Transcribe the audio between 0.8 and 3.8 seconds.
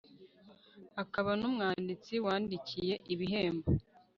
akaba n'umwanditsi watsindiye ibihembo